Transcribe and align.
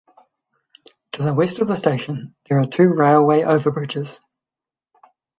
To 1.11 1.21
the 1.21 1.31
west 1.35 1.59
of 1.59 1.67
the 1.67 1.75
station 1.75 2.33
there 2.49 2.57
are 2.59 2.65
two 2.65 2.87
railway 2.91 3.43
over 3.43 3.69
bridges. 3.69 4.19